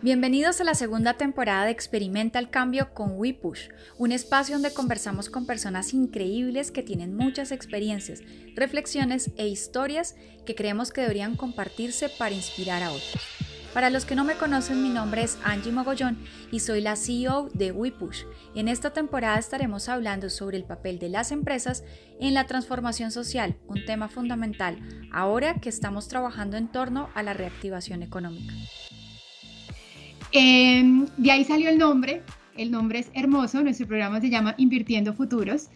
[0.00, 5.28] Bienvenidos a la segunda temporada de Experimenta el Cambio con WePush, un espacio donde conversamos
[5.28, 8.22] con personas increíbles que tienen muchas experiencias,
[8.54, 10.14] reflexiones e historias
[10.46, 13.16] que creemos que deberían compartirse para inspirar a otros.
[13.74, 16.16] Para los que no me conocen, mi nombre es Angie Mogollón
[16.52, 18.22] y soy la CEO de WePush.
[18.54, 21.82] En esta temporada estaremos hablando sobre el papel de las empresas
[22.20, 24.78] en la transformación social, un tema fundamental
[25.12, 28.54] ahora que estamos trabajando en torno a la reactivación económica.
[30.32, 32.22] Em, de ahí salió el nombre,
[32.56, 35.68] el nombre es hermoso, nuestro programa se llama Invirtiendo Futuros.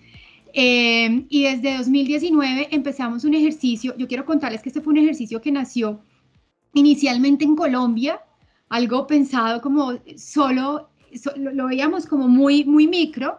[0.53, 5.41] Em, y desde 2019 empezamos un ejercicio, yo quiero contarles que este fue un ejercicio
[5.41, 6.03] que nació
[6.75, 8.21] inicialmente en Colombia,
[8.69, 10.91] algo pensado como solo,
[11.37, 13.39] lo, veíamos como muy, muy micro,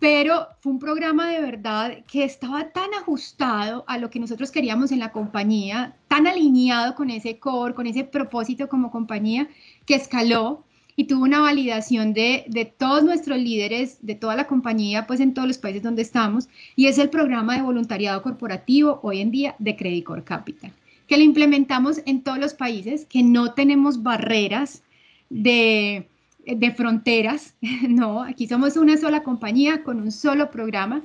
[0.00, 4.90] pero fue un programa de verdad que estaba tan ajustado a lo que nosotros queríamos
[4.90, 9.48] en la compañía, tan alineado con ese core, con ese propósito como compañía,
[9.84, 10.64] que escaló
[10.96, 15.34] y tuvo una validación de, de, todos nuestros líderes, de toda la compañía, pues en
[15.34, 19.54] todos los países donde estamos, y es el programa de voluntariado corporativo hoy en día
[19.58, 20.72] de Credit Core Capital
[21.10, 24.84] que lo implementamos en todos los países, que no tenemos barreras
[25.28, 26.08] de,
[26.46, 27.54] de fronteras,
[27.88, 31.02] no, aquí somos una sola compañía con un solo programa,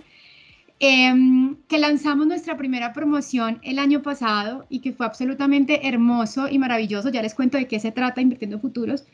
[0.80, 6.60] em, que lanzamos nuestra primera promoción el año pasado y que fue absolutamente hermoso y
[6.60, 9.06] maravilloso, ya les cuento de qué se trata Invirtiendo Futuros,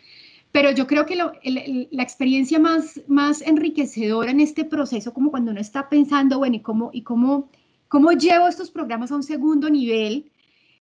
[0.52, 5.62] pero yo creo que la experiencia más, más enriquecedora en este proceso, como cuando uno
[5.62, 7.50] está pensando, bueno, ¿y cómo, y cómo,
[7.88, 10.30] cómo llevo estos programas a un segundo nivel?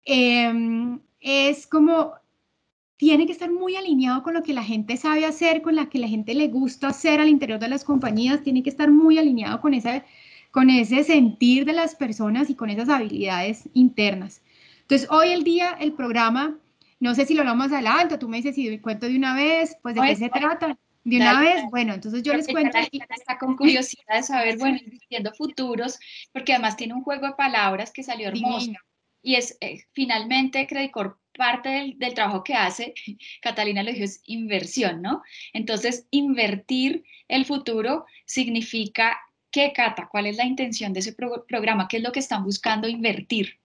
[0.04, 2.12] Em, es como,
[2.98, 5.98] tiene que estar muy alineado con lo que la gente sabe hacer, con la que
[5.98, 9.60] la gente le gusta hacer al interior de las compañías, tiene que estar muy alineado
[9.60, 10.04] con, esa,
[10.50, 14.42] con ese sentir de las personas y con esas habilidades internas.
[14.80, 16.58] Entonces, hoy el día el programa,
[16.98, 19.94] no sé si lo vamos adelante, tú me dices si cuento de una vez, pues
[19.94, 20.76] de qué se trata.
[21.04, 22.76] De una vez, bueno, entonces yo les cuento.
[22.76, 26.00] Está con curiosidad de saber, bueno, invirtiendo futuros,
[26.32, 28.72] porque además tiene un juego de palabras que salió hermoso
[29.22, 32.92] y es eh, finalmente Credicor parte del, trabajo que hace,
[33.40, 35.22] Catalina lo dijo, es inversión, ¿no?
[35.54, 39.16] Entonces, invertir el futuro significa
[39.50, 40.08] ¿qué, Cata?
[40.10, 41.88] ¿Cuál es la intención de ese programa?
[41.88, 43.58] ¿Qué es lo que están buscando invertir?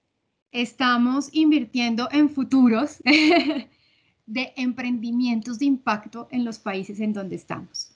[0.51, 3.01] Estamos invirtiendo en futuros
[4.25, 7.89] de emprendimientos de impacto en los países en donde estamos.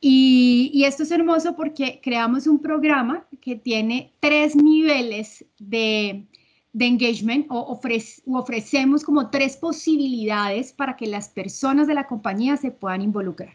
[0.00, 6.24] Y, y, esto es hermoso porque creamos un programa que tiene tres niveles de
[6.74, 7.80] de engagement o,
[8.26, 13.54] ofrecemos como tres posibilidades para que las personas de la compañía se puedan involucrar.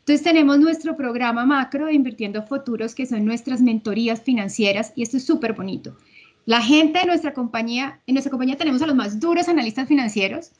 [0.00, 5.16] Entonces tenemos nuestro programa macro de Invirtiendo Futuros, que son nuestras mentorías financieras, y esto
[5.16, 5.96] es súper bonito.
[6.44, 10.52] La gente de nuestra compañía, en nuestra compañía tenemos a los más duros analistas financieros,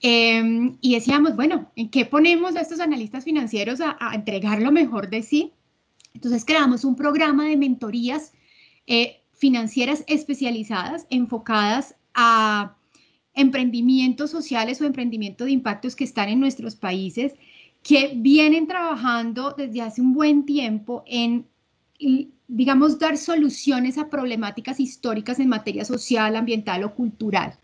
[0.00, 5.10] em, y decíamos, bueno, ¿en qué ponemos a estos analistas financieros a, entregar lo mejor
[5.10, 5.52] de sí?
[6.12, 8.32] Entonces creamos un programa de mentorías
[8.86, 12.76] eh, financieras especializadas enfocadas a
[13.34, 17.34] emprendimientos sociales o emprendimientos de impactos que están en nuestros países,
[17.82, 21.46] que vienen trabajando desde hace un buen tiempo en,
[22.48, 27.58] digamos, dar soluciones a problemáticas históricas en materia social, ambiental o cultural.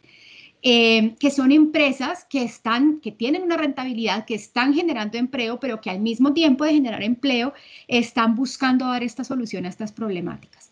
[0.65, 5.81] Eh, que son empresas que están, que tienen una rentabilidad, que están generando empleo, pero
[5.81, 7.53] que al mismo tiempo de generar empleo
[7.89, 10.72] están buscando dar esta solución a estas problemáticas.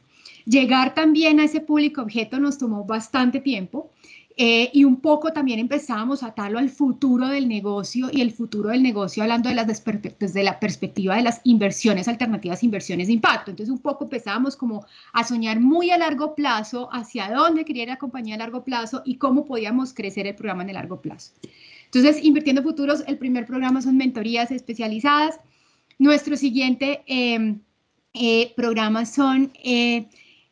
[0.50, 3.93] Llegar también a ese público objeto nos tomó bastante tiempo
[4.37, 8.71] eh, y un poco también empezábamos a atarlo al futuro del negocio y el futuro
[8.71, 9.84] del negocio hablando de las
[10.19, 13.53] desde la perspectiva de las inversiones alternativas, inversiones de impacto.
[13.53, 17.88] Entonces un poco empezábamos como a soñar muy a largo plazo hacia dónde quería ir
[17.91, 21.31] la compañía a largo plazo y cómo podíamos crecer el programa en el largo plazo.
[21.84, 25.38] Entonces, Invirtiendo Futuros, el primer programa son mentorías especializadas.
[26.00, 27.55] Nuestro siguiente eh,
[28.15, 29.53] eh, programa son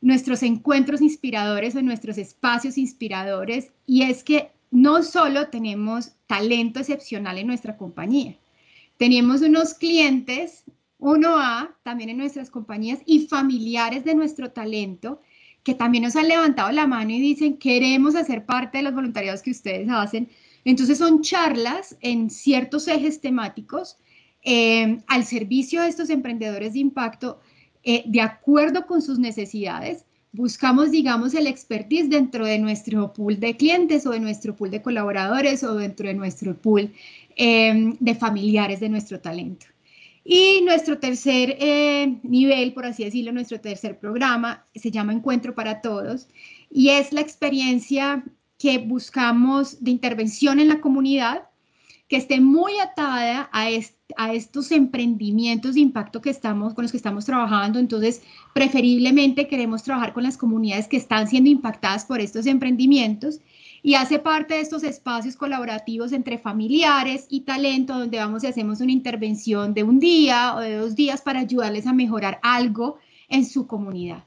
[0.00, 7.38] nuestros encuentros inspiradores o nuestros espacios inspiradores y es que no solo tenemos talento excepcional
[7.38, 8.36] en nuestra compañía,
[8.96, 10.64] tenemos unos clientes,
[10.98, 15.20] uno a también en nuestras compañías y familiares de nuestro talento
[15.62, 19.42] que también nos han levantado la mano y dicen queremos hacer parte de los voluntariados
[19.42, 20.28] que ustedes hacen.
[20.64, 23.98] Entonces son charlas en ciertos ejes temáticos
[24.42, 27.40] eh, al servicio de estos emprendedores de impacto
[27.90, 33.56] eh, de acuerdo con sus necesidades, buscamos, digamos, el expertise dentro de nuestro pool de
[33.56, 36.92] clientes o de nuestro pool de colaboradores o dentro de nuestro pool
[37.34, 39.64] em, de familiares de nuestro talento.
[40.22, 45.80] Y nuestro tercer eh, nivel, por así decirlo, nuestro tercer programa se llama Encuentro para
[45.80, 46.28] Todos
[46.70, 48.22] y es la experiencia
[48.58, 51.44] que buscamos de intervención en la comunidad
[52.08, 53.68] que esté muy atada a,
[54.32, 57.78] estos emprendimientos de impacto que estamos, con los que estamos trabajando.
[57.78, 58.22] Entonces,
[58.54, 63.40] preferiblemente queremos trabajar con las comunidades que están siendo impactadas por estos emprendimientos
[63.82, 68.80] y hace parte de estos espacios colaborativos entre familiares y talento, donde vamos y hacemos
[68.80, 73.44] una intervención de un día o de dos días para ayudarles a mejorar algo en
[73.44, 74.24] su comunidad.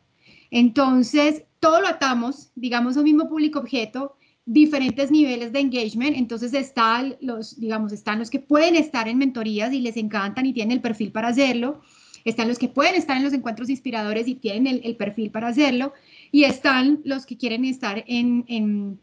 [0.51, 7.15] Entonces, todo lo atamos, digamos, un mismo público objeto, diferentes niveles de engagement, entonces están
[7.21, 10.81] los, digamos, están los que pueden estar en mentorías y les encantan y tienen el
[10.81, 11.81] perfil para hacerlo,
[12.25, 15.93] están los que pueden estar en los encuentros inspiradores y tienen el, perfil para hacerlo,
[16.31, 18.99] y están los que quieren estar en, en,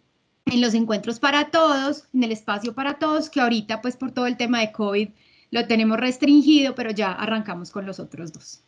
[0.61, 4.37] los encuentros para todos, en el espacio para todos, que ahorita pues por todo el
[4.37, 5.08] tema de COVID
[5.50, 8.62] lo tenemos restringido, pero ya arrancamos con los otros dos.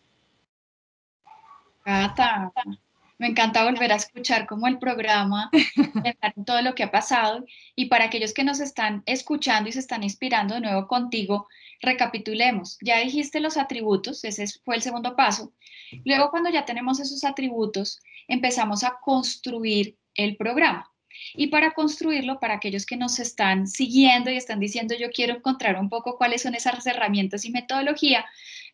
[1.85, 2.53] Cata,
[3.21, 5.51] me encanta volver a escuchar como el programa,
[6.47, 7.45] todo lo que ha pasado.
[7.77, 11.47] Y para aquellos que nos están escuchando y se están inspirando de nuevo contigo,
[11.83, 12.79] recapitulemos.
[12.81, 15.53] Ya dijiste los atributos, ese fue el segundo paso.
[16.07, 20.91] Luego, cuando ya tenemos esos atributos, empezamos a construir el programa.
[21.35, 25.79] Y para construirlo, para aquellos que nos están siguiendo y están diciendo, yo quiero encontrar
[25.79, 28.25] un poco cuáles son esas herramientas y metodología,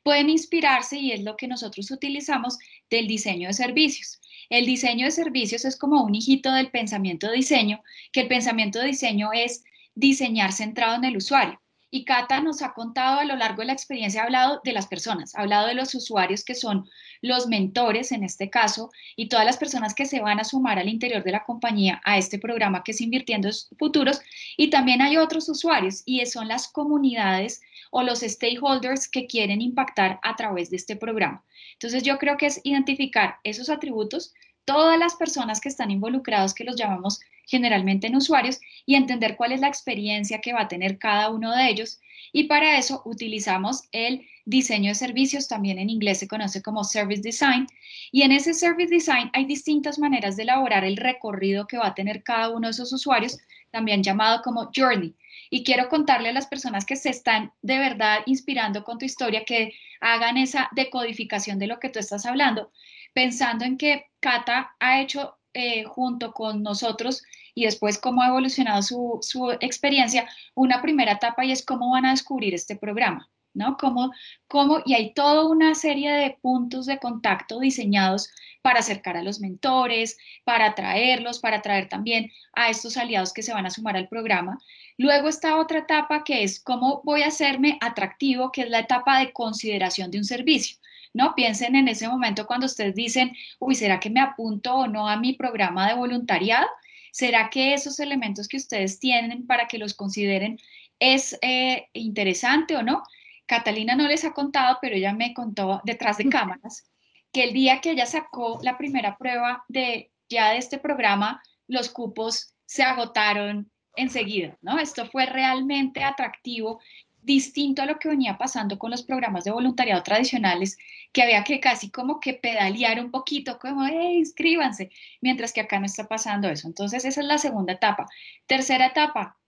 [0.05, 2.59] pueden inspirarse y es lo que nosotros utilizamos
[2.89, 4.21] del diseño de servicios.
[4.49, 7.83] El diseño de servicios es como un hijito del pensamiento de diseño,
[8.13, 9.65] que el pensamiento de diseño es
[9.95, 11.61] diseñar centrado en el usuario.
[11.89, 14.87] Y Cata nos ha contado a lo largo de la experiencia, ha hablado de las
[14.87, 16.89] personas, ha hablado de los usuarios que son
[17.23, 20.89] los mentores en este caso y todas las personas que se van a sumar al
[20.89, 24.21] interior de la compañía a este programa que es Invirtiendo Futuros.
[24.57, 30.21] Y también hay otros usuarios y son las comunidades o los stakeholders que quieren impactar
[30.23, 31.45] a través de este programa.
[31.75, 34.33] Entonces yo creo que es identificar esos atributos,
[34.65, 39.53] todas las personas que están involucrados, que los llamamos generalmente en usuarios, y entender cuál
[39.53, 42.01] es la experiencia que va a tener cada uno de ellos.
[42.33, 47.23] Y para eso utilizamos el diseño de servicios, también en inglés se conoce como Service
[47.23, 47.67] Design.
[48.11, 51.95] Y en ese Service Design hay distintas maneras de elaborar el recorrido que va a
[51.95, 53.39] tener cada uno de esos usuarios,
[53.71, 55.15] también llamado como Journey.
[55.51, 59.45] Y quiero contarle a las personas que se están de verdad inspirando con tu historia
[59.45, 62.71] que hagan esa decodificación de lo que tú estás hablando,
[63.15, 67.23] pensando en que Cata ha hecho eh, junto con nosotros
[67.55, 72.05] y después cómo ha evolucionado su, su experiencia, una primera etapa y es cómo van
[72.05, 73.31] a descubrir este programa.
[73.57, 73.77] ¿No?
[73.77, 74.13] Cómo,
[74.49, 78.31] cómo, y hay toda una serie de puntos de contacto diseñados
[78.63, 83.53] para acercar a los mentores, para atraerlos, para atraer también a estos aliados que se
[83.53, 84.59] van a sumar al programa.
[84.99, 89.19] Luego está otra etapa que es cómo voy a hacerme atractivo, que es la etapa
[89.19, 90.79] de consideración de un servicio.
[91.13, 91.35] ¿no?
[91.35, 95.17] Piensen en ese momento cuando ustedes dicen, uy, ¿será que me apunto o no a
[95.17, 96.67] mi programa de voluntariado?
[97.11, 100.59] ¿Será que esos elementos que ustedes tienen para que los consideren
[100.99, 103.03] es eh, interesante o no?
[103.47, 106.85] Catalina no les ha contado, pero ella me contó detrás de cámaras
[107.33, 111.91] que el día que ella sacó la primera prueba de ya de este programa, los
[111.91, 114.79] cupos se agotaron enseguida, ¿no?
[114.79, 116.81] Esto fue realmente atractivo,
[117.23, 120.79] distinto a lo que venía pasando con los programas de voluntariado tradicionales,
[121.13, 124.91] que había que casi como que pedalear un poquito, como, hey, inscríbanse,
[125.21, 126.69] mientras que acá no está pasando eso.
[126.69, 128.07] Entonces, esa es la segunda etapa.
[128.47, 129.39] Tercera etapa,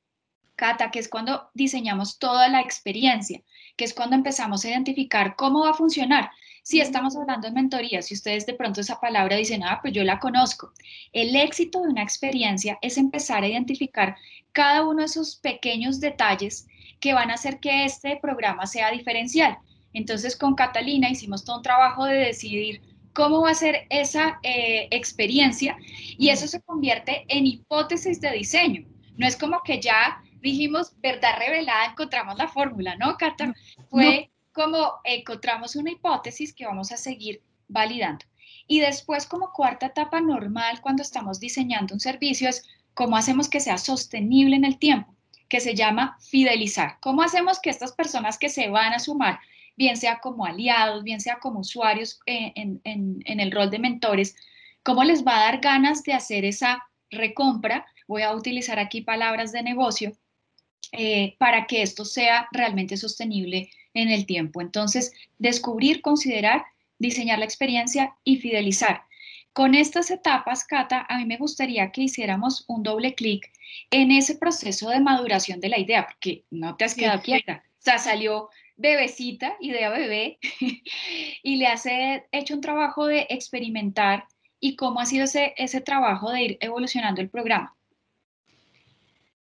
[0.57, 3.43] Cata, que es cuando diseñamos toda la experiencia,
[3.79, 6.31] que es cuando empezamos a identificar cómo va a funcionar.
[6.63, 10.05] Si estamos hablando de mentoría, si ustedes de pronto esa palabra dicen, ah, pues yo
[10.05, 10.73] la conozco.
[11.13, 14.17] El éxito de una experiencia es empezar a identificar
[14.53, 16.67] cada uno de esos pequeños detalles
[17.01, 19.57] que van a hacer que este programa sea diferencial.
[19.95, 22.83] Entonces, con Catalina hicimos todo un trabajo de decidir
[23.15, 25.77] cómo va a ser esa eh, experiencia
[26.19, 28.85] y eso se convierte en hipótesis de diseño.
[29.17, 33.55] No es como que ya dijimos verdad revelada, encontramos la fórmula, ¿no, Cata?
[33.91, 38.25] Fue como encontramos una hipótesis que vamos a seguir validando.
[38.67, 43.61] Y después, como cuarta etapa normal, cuando estamos diseñando un servicio, es cómo hacemos que
[43.61, 45.15] sea sostenible en el tiempo,
[45.49, 46.99] que se llama fidelizar.
[47.01, 49.39] ¿Cómo hacemos que estas personas que se van a sumar,
[49.77, 54.35] bien sea como aliados, bien sea como usuarios en, en el rol de mentores,
[54.83, 57.87] cómo les va a dar ganas de hacer esa recompra?
[58.07, 60.13] Voy a utilizar aquí palabras de negocio
[60.93, 64.61] eh, para que esto sea realmente sostenible en el tiempo.
[64.61, 66.65] Entonces, descubrir, considerar,
[66.99, 69.03] diseñar la experiencia y fidelizar.
[69.53, 73.51] Con estas etapas, Cata, a mí me gustaría que hiciéramos un doble clic
[73.91, 77.65] en ese proceso de maduración de la idea, porque no te has quedado quieta.
[77.67, 80.39] O sea, salió bebecita, idea bebé,
[81.43, 81.85] y le has
[82.31, 84.27] hecho un trabajo de experimentar
[84.61, 87.77] y cómo ha sido ese, ese trabajo de ir evolucionando el programa.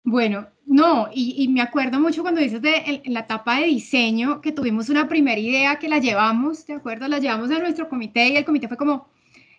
[0.09, 4.53] Bueno, no, y, me acuerdo mucho cuando dices de en la etapa de diseño que
[4.53, 7.09] tuvimos una primera idea que la llevamos, ¿de acuerdo?
[7.09, 9.09] La llevamos a nuestro comité y el comité fue como,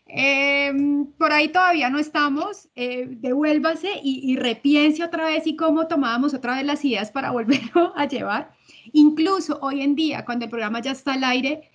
[0.05, 5.87] em, por ahí todavía no estamos, eh, devuélvase y, y, repiense otra vez y cómo
[5.87, 8.51] tomábamos otra vez las ideas para volverlo a llevar.
[8.93, 11.69] Incluso hoy en día, cuando el programa ya está al aire,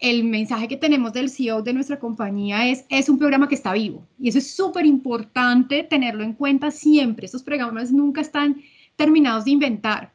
[0.00, 3.72] el mensaje que tenemos del CEO de nuestra compañía es, es un programa que está
[3.72, 4.06] vivo.
[4.18, 7.26] Y eso es súper importante tenerlo en cuenta siempre.
[7.26, 8.62] Estos programas nunca están
[8.96, 10.12] terminados de inventar.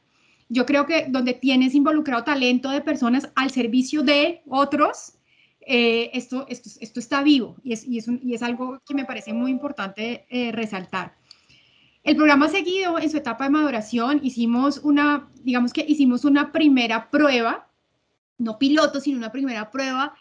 [0.50, 5.14] Yo creo que donde tienes involucrado talento de personas al servicio de otros,
[5.62, 9.06] eh, esto, esto, esto, está vivo y es, y, es y es, algo que me
[9.06, 11.16] parece muy importante eh, resaltar.
[12.04, 17.12] El programa seguido en su etapa de maduración hicimos una, digamos que hicimos una primera
[17.12, 17.71] prueba
[18.42, 20.14] no piloto, sino una primera prueba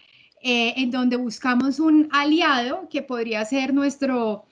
[0.43, 4.45] eh, en donde buscamos un aliado que podría ser nuestro,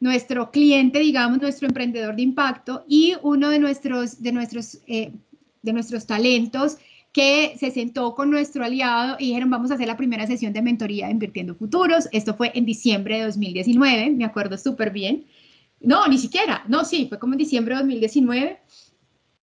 [0.00, 5.12] nuestro cliente, digamos, nuestro emprendedor de impacto y uno de nuestros, de nuestros, eh,
[5.62, 6.78] de nuestros talentos
[7.12, 10.62] que se sentó con nuestro aliado y dijeron, vamos a hacer la primera sesión de
[10.62, 12.08] mentoría Invirtiendo Futuros.
[12.12, 15.24] Esto fue en diciembre de 2019, me acuerdo súper bien.
[15.80, 18.58] No, ni siquiera, no, sí, fue como en diciembre de 2019.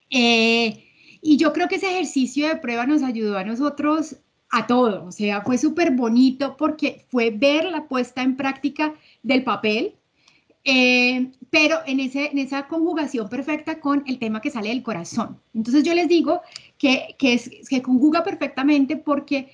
[0.10, 0.83] Eh,
[1.24, 4.18] y yo creo que ese ejercicio de prueba nos ayudó a nosotros
[4.52, 9.44] a todo, o sea, fue súper bonito porque fue ver la puesta en práctica del
[9.44, 9.96] papel,
[10.66, 15.40] eh, pero en, ese, en esa conjugación perfecta con el tema que sale del corazón.
[15.54, 16.42] Entonces yo les digo
[16.78, 19.50] que, que, conjuga perfectamente porque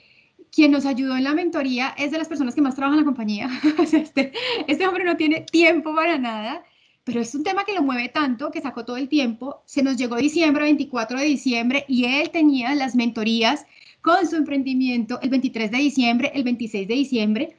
[0.51, 3.05] quien nos ayudó en la mentoría es de las personas que más trabajan en la
[3.05, 3.49] compañía.
[3.93, 4.33] este,
[4.67, 6.63] este hombre no tiene tiempo para nada
[7.03, 9.63] pero es un tema que lo mueve tanto que sacó todo el tiempo.
[9.65, 13.65] Se nos llegó diciembre, 24 de diciembre, y él tenía las mentorías
[14.01, 17.57] con su emprendimiento el 23 de diciembre, el 26 de diciembre,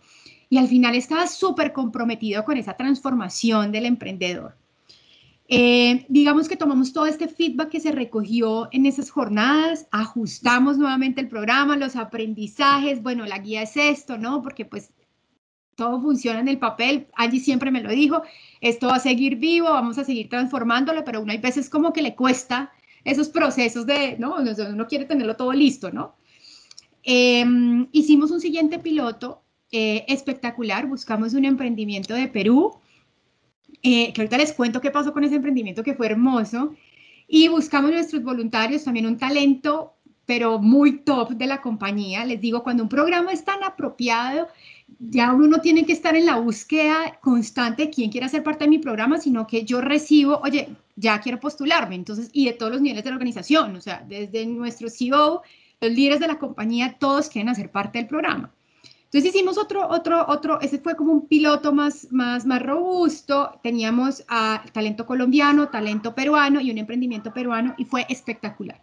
[0.49, 4.57] y al final estaba súper comprometido con esa transformación del emprendedor.
[5.53, 11.21] Eh, digamos que tomamos todo este feedback que se recogió en esas jornadas, ajustamos nuevamente
[11.21, 14.43] el programa, los aprendizajes, bueno, la guía es esto, ¿no?
[14.43, 14.93] Porque pues
[15.75, 18.23] todo funciona en el papel, allí siempre me lo dijo,
[18.61, 22.03] esto va a seguir vivo, vamos a seguir transformándolo, pero uno hay veces como que
[22.03, 22.73] le cuesta
[23.05, 24.37] esos procesos de, ¿no?
[24.37, 26.17] Uno quiere tenerlo todo listo, ¿no?
[27.03, 32.79] Em, hicimos un siguiente piloto eh, espectacular, buscamos un emprendimiento de Perú,
[33.83, 36.75] eh, que ahorita les cuento qué pasó con ese emprendimiento que fue hermoso,
[37.27, 39.95] y buscamos nuestros voluntarios, también un talento,
[40.27, 42.25] pero muy top de la compañía.
[42.25, 44.49] Les digo, cuando un programa es tan apropiado
[44.99, 48.65] ya uno no tiene que estar en la búsqueda constante de quién quiere ser parte
[48.65, 52.73] de mi programa, sino que yo recibo, oye, ya quiero postularme, entonces, y de todos
[52.73, 55.43] los niveles de la organización, o sea, desde nuestro CEO,
[55.81, 58.53] los líderes de la compañía, todos quieren hacer parte del programa.
[59.05, 64.23] Entonces hicimos otro, otro, otro, ese fue como un piloto más, más, más robusto, teníamos
[64.29, 68.81] a talento colombiano, talento peruano y un emprendimiento peruano y fue espectacular.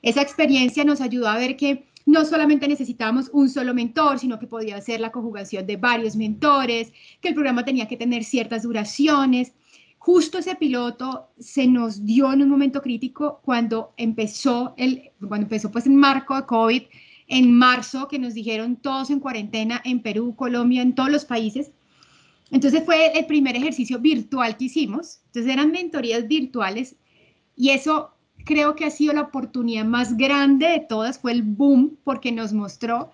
[0.00, 4.46] Esa experiencia nos ayudó a ver que no solamente necesitábamos un solo mentor, sino que
[4.46, 9.52] podía ser la conjugación de varios mentores, que el programa tenía que tener ciertas duraciones.
[9.98, 15.70] Justo ese piloto se nos dio en un momento crítico cuando empezó el, cuando empezó
[15.70, 16.82] pues en marco de COVID,
[17.26, 21.72] en marzo, que nos dijeron todos en cuarentena en Perú, Colombia, en todos los países.
[22.50, 25.20] Entonces fue el primer ejercicio virtual que hicimos.
[25.26, 26.96] Entonces eran mentorías virtuales
[27.54, 28.14] y eso
[28.48, 32.54] creo que ha sido la oportunidad más grande de todas, fue el boom, porque nos
[32.54, 33.10] mostró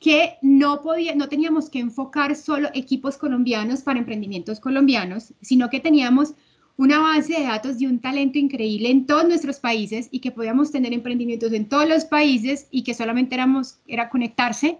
[0.00, 5.78] que no, podía, no teníamos que enfocar solo equipos colombianos para emprendimientos colombianos, sino que
[5.78, 6.34] teníamos
[6.76, 10.72] una base de datos y un talento increíble en todos nuestros países y que podíamos
[10.72, 14.78] tener emprendimientos en todos los países y que solamente éramos, era conectarse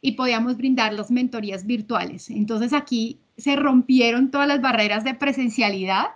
[0.00, 2.30] y podíamos brindar las mentorías virtuales.
[2.30, 6.06] Entonces aquí se rompieron todas las barreras de presencialidad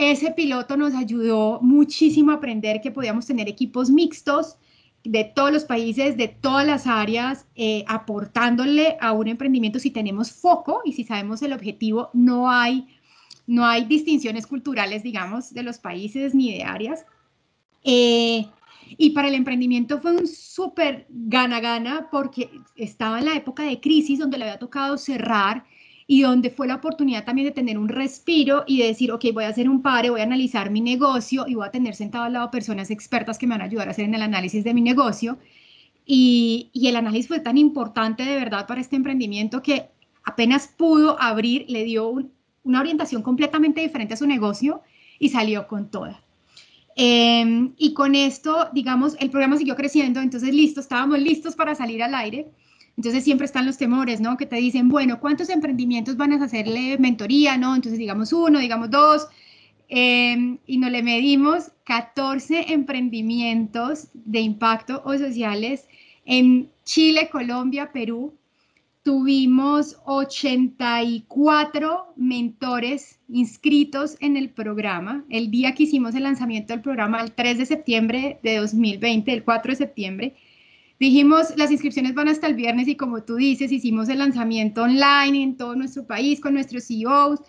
[0.00, 4.56] ese piloto nos ayudó muchísimo a aprender que podíamos tener equipos mixtos
[5.04, 10.32] de todos los países, de todas las áreas, eh, aportándole a un emprendimiento si tenemos
[10.32, 12.86] foco y si sabemos el objetivo, no hay,
[13.46, 17.04] no hay distinciones culturales, digamos, de los países ni de áreas.
[17.84, 18.46] Eh,
[18.96, 24.18] y para el emprendimiento fue un súper gana-gana porque estaba en la época de crisis
[24.18, 25.64] donde le había tocado cerrar
[26.12, 29.44] y donde fue la oportunidad también de tener un respiro y de decir, ok, voy
[29.44, 32.32] a hacer un pare, voy a analizar mi negocio y voy a tener sentado al
[32.32, 34.80] lado personas expertas que me van a ayudar a hacer en el análisis de mi
[34.80, 35.38] negocio.
[36.04, 39.90] Y, y el análisis fue tan importante de verdad para este emprendimiento que
[40.24, 42.12] apenas pudo abrir, le dio
[42.64, 44.82] una orientación completamente diferente a su negocio
[45.20, 46.24] y salió con toda.
[46.96, 52.02] Em, y con esto, digamos, el programa siguió creciendo, entonces listo, estábamos listos para salir
[52.02, 52.50] al aire.
[53.00, 54.36] Entonces siempre están los temores, ¿no?
[54.36, 57.74] Que te dicen, bueno, ¿cuántos emprendimientos van a hacerle mentoría, ¿no?
[57.74, 59.26] Entonces digamos uno, digamos dos.
[59.88, 65.88] em, y nos le medimos 14 emprendimientos de impacto o sociales
[66.26, 68.34] en Chile, Colombia, Perú,
[69.02, 75.24] tuvimos 84 mentores inscritos en el programa.
[75.30, 79.42] El día que hicimos el lanzamiento del programa, el 3 de septiembre de 2020, el
[79.42, 80.34] 4 de septiembre,
[81.00, 85.42] dijimos, las inscripciones van hasta el viernes y como tú dices, hicimos el lanzamiento online
[85.42, 87.40] en todo nuestro país con nuestros CEOs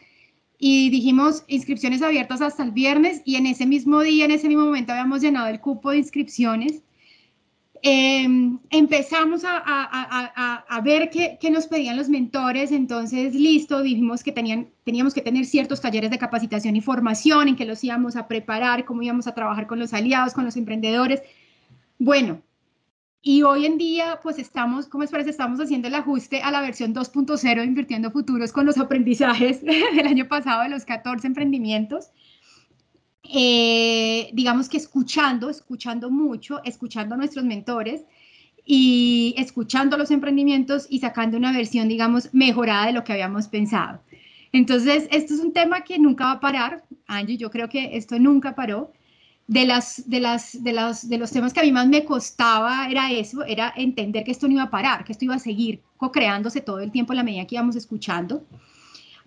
[0.58, 4.66] y dijimos inscripciones abiertas hasta el viernes y en ese mismo día, en ese mismo
[4.66, 6.82] momento habíamos llenado el cupo de inscripciones
[7.84, 14.24] Em, empezamos a, a, a, ver qué, qué, nos pedían los mentores, entonces listo, dijimos
[14.24, 18.16] que tenían, teníamos que tener ciertos talleres de capacitación y formación en que los íbamos
[18.16, 21.24] a preparar, cómo íbamos a trabajar con los aliados, con los emprendedores.
[21.98, 22.44] Bueno,
[23.24, 25.30] y hoy en día, pues estamos, ¿cómo es parece?
[25.30, 29.62] Estamos haciendo el ajuste a la versión 2.0, invirtiendo futuros con los aprendizajes
[29.96, 32.10] del año pasado de los 14 emprendimientos.
[33.24, 38.04] Eh, digamos que escuchando, escuchando mucho, escuchando a nuestros mentores
[38.66, 44.02] y escuchando los emprendimientos y sacando una versión, digamos, mejorada de lo que habíamos pensado.
[44.52, 48.18] Entonces, esto es un tema que nunca va a parar, Angie, yo creo que esto
[48.18, 48.92] nunca paró.
[49.52, 52.88] De, las, de, las, de, las, de los temas que a mí más me costaba
[52.90, 55.82] era eso, era entender que esto no iba a parar, que esto iba a seguir
[55.98, 58.46] co-creándose todo el tiempo en la medida que íbamos escuchando.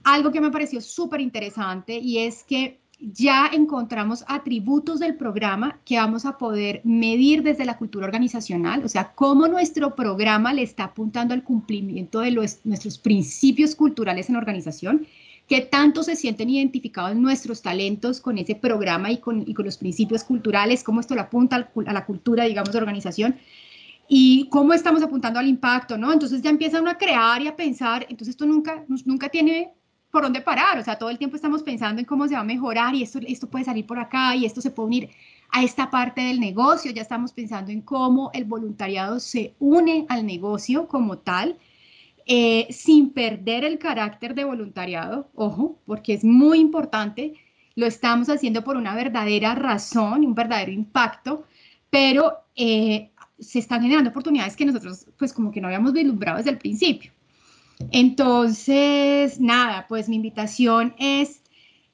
[0.03, 5.99] Algo que me pareció súper interesante y es que ya encontramos atributos del programa que
[5.99, 10.85] vamos a poder medir desde la cultura organizacional, o sea, cómo nuestro programa le está
[10.85, 15.07] apuntando al cumplimiento de nuestros principios culturales en organización,
[15.49, 20.83] qué tanto se sienten identificados nuestros talentos con ese programa y con, los principios culturales,
[20.83, 23.37] cómo esto le apunta a la cultura, digamos, de organización
[24.09, 26.13] y cómo estamos apuntando al impacto, ¿no?
[26.13, 29.73] Entonces ya empiezan a crear y a pensar, entonces esto nunca, nunca tiene
[30.11, 32.45] por dónde parar, o sea, todo el tiempo estamos pensando en cómo se va a
[32.45, 35.11] mejorar y esto, esto puede salir por acá y esto se puede unir
[35.51, 40.25] a esta parte del negocio, ya estamos pensando en cómo el voluntariado se une al
[40.25, 41.59] negocio como tal,
[42.27, 47.35] eh, sin perder el carácter de voluntariado, ojo, porque es muy importante,
[47.75, 51.45] lo estamos haciendo por una verdadera razón, un verdadero impacto,
[51.91, 56.51] pero eh, se están generando oportunidades que nosotros pues como que no habíamos vislumbrado desde
[56.51, 57.13] el principio.
[57.91, 61.43] Entonces, nada, pues mi invitación es,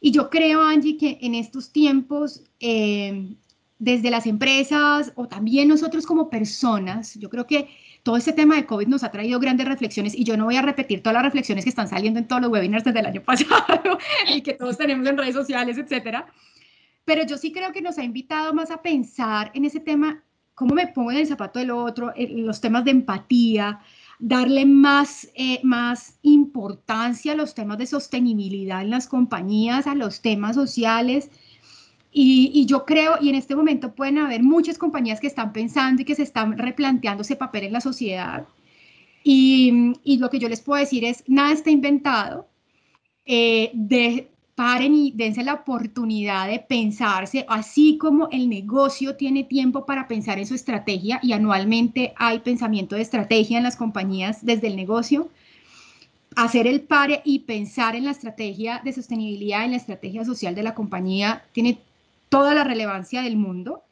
[0.01, 3.35] y yo creo, Angie, que en estos tiempos, eh,
[3.79, 7.69] desde las empresas o también nosotros como personas, yo creo que
[8.02, 10.62] todo este tema de COVID nos ha traído grandes reflexiones y yo no voy a
[10.62, 13.98] repetir todas las reflexiones que están saliendo en todos los webinars desde el año pasado
[14.28, 16.26] y que todos tenemos en redes sociales, etcétera.
[17.04, 20.22] Pero yo sí creo que nos ha invitado más a pensar en ese tema,
[20.54, 23.80] cómo me pongo en el zapato del otro, los temas de empatía,
[24.18, 30.20] darle más, eh, más importancia a los temas de sostenibilidad en las compañías, a los
[30.20, 31.30] temas sociales.
[32.12, 36.05] Y, yo creo, y en este momento pueden haber muchas compañías que están pensando y
[36.05, 38.46] que se están replanteando ese papel en la sociedad.
[39.23, 42.49] Y, y lo que yo les puedo decir es, nada está inventado.
[43.25, 44.29] Eh, de,
[44.61, 50.38] paren y dense la oportunidad de pensarse, así como el negocio tiene tiempo para pensar
[50.38, 55.31] en su estrategia y anualmente hay pensamiento de estrategia en las compañías desde el negocio,
[56.37, 60.62] hacer el pare y pensar en la estrategia de sostenibilidad, en la estrategia social de
[60.62, 61.79] la compañía, tiene
[62.31, 63.85] toda la relevancia del mundo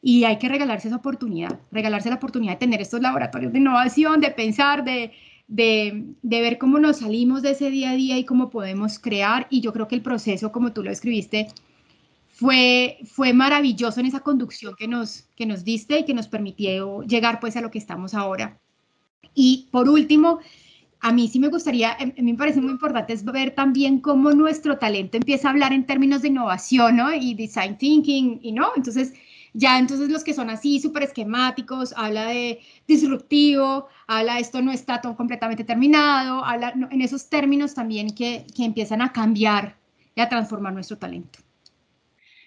[0.00, 4.20] y hay que regalarse esa oportunidad, regalarse la oportunidad de tener estos laboratorios de innovación,
[4.20, 5.12] de pensar, de,
[5.48, 9.48] de, ver cómo nos salimos de ese día a día y cómo podemos crear.
[9.50, 11.48] Y yo creo que el proceso, como tú lo escribiste,
[12.28, 17.02] fue, fue maravilloso en esa conducción que nos, que nos diste y que nos permitió
[17.02, 18.60] llegar pues a lo que estamos ahora.
[19.34, 20.38] Y por último,
[21.00, 24.32] a mí sí me gustaría, a mí me parece muy importante es ver también cómo
[24.32, 27.12] nuestro talento empieza a hablar en términos de innovación ¿no?
[27.12, 29.12] y design thinking, y no, entonces
[29.54, 34.72] ya entonces los que son así súper esquemáticos, habla de disruptivo, habla de esto no
[34.72, 39.76] está todo completamente terminado, habla en esos términos también que, que empiezan a cambiar
[40.14, 41.38] y a transformar nuestro talento.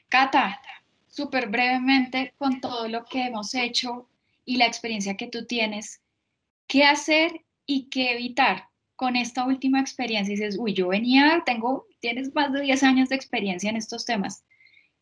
[0.09, 0.61] Cata,
[1.07, 4.07] súper brevemente con todo lo que hemos hecho
[4.45, 6.01] y la experiencia que tú tienes,
[6.67, 10.33] ¿qué hacer y qué evitar con esta última experiencia?
[10.33, 14.05] Y dices, uy, yo venía, tengo, tienes más de 10 años de experiencia en estos
[14.05, 14.43] temas.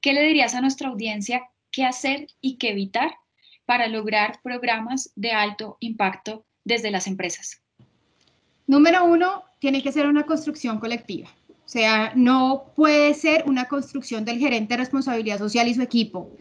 [0.01, 3.11] ¿Qué le dirías a nuestra audiencia qué hacer y qué evitar
[3.65, 7.61] para lograr programas de alto impacto desde las empresas?
[8.65, 11.29] Número uno, tiene que ser una construcción colectiva.
[11.49, 16.31] O sea, no puede ser una construcción del gerente de responsabilidad social y su equipo.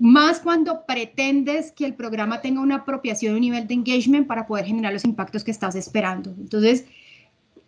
[0.00, 4.46] Más cuando pretendes que el programa tenga una apropiación y un nivel de engagement para
[4.46, 6.34] poder generar los impactos que estás esperando.
[6.40, 6.86] Entonces,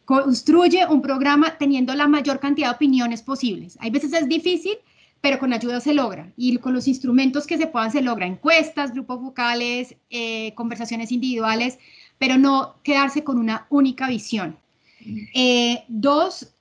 [0.07, 3.77] construye un programa teniendo la mayor cantidad de opiniones posibles.
[3.81, 4.79] Hay veces es difícil,
[5.21, 8.93] pero con ayuda se logra y con los instrumentos que se puedan se logra, encuestas,
[8.93, 11.79] grupos vocales, eh, conversaciones individuales,
[12.19, 14.57] pero no quedarse con una única visión.
[15.35, 16.55] Eh, dos,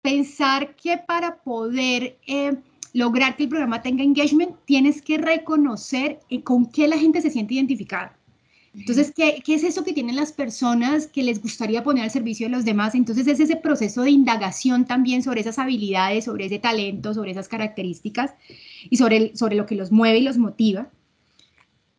[0.00, 2.54] pensar que para poder eh,
[2.92, 7.54] lograr que el programa tenga engagement, tienes que reconocer con qué la gente se siente
[7.54, 8.16] identificada.
[8.72, 12.46] Entonces, ¿qué, ¿qué, es eso que tienen las personas que les gustaría poner al servicio
[12.46, 12.94] de los demás?
[12.94, 17.48] Entonces, es ese proceso de indagación también sobre esas habilidades, sobre ese talento, sobre esas
[17.48, 18.34] características
[18.88, 20.88] y sobre, sobre lo que los mueve y los motiva.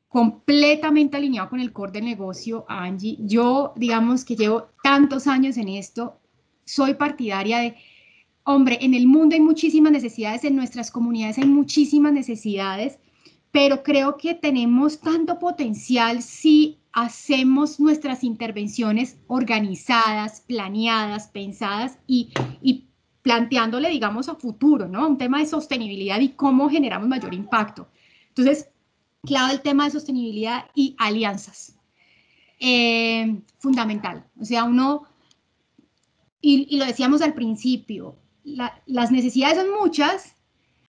[0.08, 3.18] Completamente alineado con el core del negocio, Angie.
[3.20, 6.20] Yo, digamos que llevo tantos años en esto,
[6.64, 7.76] soy partidaria de,
[8.44, 12.98] hombre, en el mundo hay muchísimas necesidades, en nuestras comunidades hay muchísimas necesidades
[13.52, 22.32] pero creo que tenemos tanto potencial si hacemos nuestras intervenciones organizadas, planeadas, pensadas y,
[23.22, 25.08] planteándole, digamos, a futuro, ¿no?
[25.08, 27.88] Un tema de sostenibilidad y cómo generamos mayor impacto.
[28.30, 28.70] Entonces,
[29.24, 31.78] clave el tema de sostenibilidad y alianzas.
[32.60, 34.26] Eh, fundamental.
[34.40, 35.04] O sea, uno,
[36.42, 40.36] y, lo decíamos al principio, las necesidades son muchas,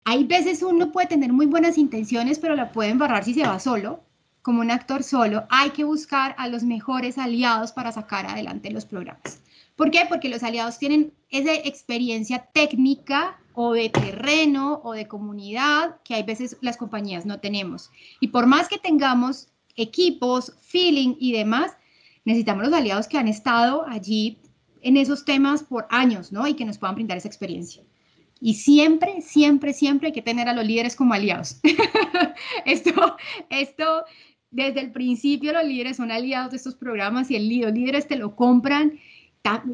[0.03, 3.59] hay veces uno puede tener muy buenas intenciones, pero la puede embarrar si se va
[3.59, 4.03] solo,
[4.41, 5.45] como un actor solo.
[5.49, 9.41] Hay que buscar a los mejores aliados para sacar adelante los programas.
[9.75, 10.01] ¿Por qué?
[10.07, 16.23] Porque los aliados tienen esa experiencia técnica o de terreno o de comunidad que hay
[16.23, 17.91] veces las compañías no tenemos.
[18.19, 21.73] Y por más que tengamos equipos, feeling y demás,
[22.25, 24.39] necesitamos los aliados que han estado allí
[24.81, 26.47] en esos temas por años, ¿no?
[26.47, 27.83] Y que nos puedan brindar esa experiencia.
[28.39, 31.59] Y siempre, siempre, siempre hay que tener a los líderes como aliados.
[32.65, 33.15] esto,
[33.49, 34.03] esto,
[34.49, 38.15] desde el principio los líderes son aliados de estos programas y el, los líderes te
[38.15, 38.99] lo compran.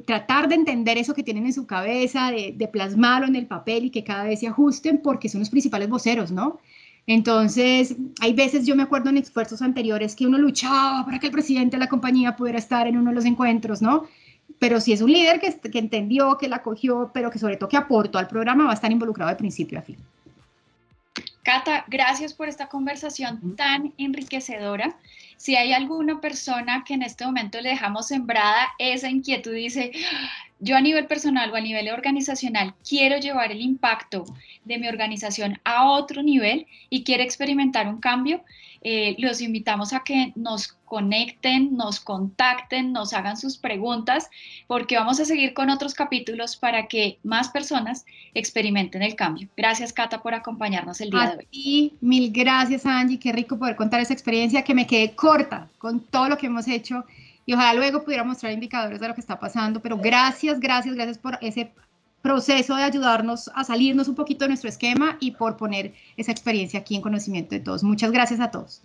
[0.05, 3.85] tratar de entender eso que tienen en su cabeza, de, de plasmarlo en el papel
[3.85, 6.59] y que cada vez se ajusten porque son los principales voceros, ¿no?
[7.07, 11.31] Entonces, hay veces, yo me acuerdo en esfuerzos anteriores que uno luchaba para que el
[11.31, 14.07] presidente de la compañía pudiera estar en uno de los encuentros, ¿no?
[14.59, 17.69] Pero si es un líder que, que entendió, que la cogió, pero que sobre todo
[17.69, 19.97] que aportó al programa, va a estar involucrado de principio a fin.
[21.43, 24.97] Cata, gracias por esta conversación tan enriquecedora.
[25.37, 29.93] Si hay alguna persona que en este momento le dejamos sembrada esa inquietud, dice,
[30.59, 34.25] yo a nivel personal o a nivel organizacional quiero llevar el impacto
[34.65, 38.43] de mi organización a otro nivel y quiere experimentar un cambio,
[38.81, 44.29] eh, los invitamos a que nos conecten, nos contacten, nos hagan sus preguntas,
[44.67, 49.47] porque vamos a seguir con otros capítulos para que más personas experimenten el cambio.
[49.57, 51.47] Gracias, Cata, por acompañarnos el día de hoy.
[51.51, 53.19] Y mil gracias, Angie.
[53.19, 56.67] Qué rico poder contar esa experiencia que me quedé corta con todo lo que hemos
[56.67, 57.03] hecho
[57.47, 61.17] y ojalá luego pudiera mostrar indicadores de lo que está pasando, pero gracias, gracias, gracias
[61.17, 61.71] por ese
[62.27, 66.81] proceso de ayudarnos a salirnos un poquito de nuestro esquema y por poner esa experiencia
[66.81, 67.83] aquí en conocimiento de todos.
[67.83, 68.81] Muchas gracias a todos.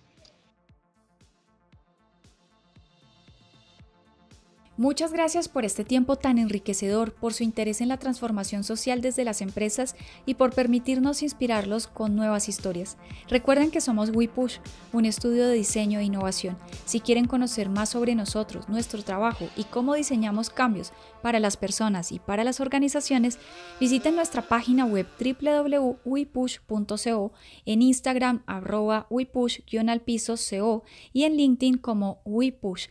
[4.75, 9.23] Muchas gracias por este tiempo tan enriquecedor, por su interés en la transformación social desde
[9.23, 12.97] las empresas y por permitirnos inspirarlos con nuevas historias.
[13.29, 14.57] Recuerden que somos WePush,
[14.91, 16.57] un estudio de diseño e innovación.
[16.85, 22.11] Si quieren conocer más sobre nosotros, nuestro trabajo y cómo diseñamos cambios para las personas
[22.11, 23.37] y para las organizaciones,
[23.79, 27.31] visiten nuestra página web www.wepush.co,
[27.65, 30.83] en Instagram arroba wepush-co
[31.13, 32.87] y en LinkedIn como WePush.